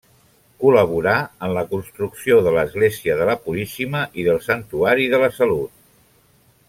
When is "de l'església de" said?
2.47-3.27